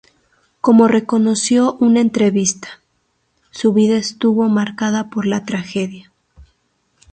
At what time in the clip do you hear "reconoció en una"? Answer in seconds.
0.87-1.99